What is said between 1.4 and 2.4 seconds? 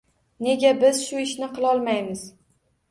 qilolmaymiz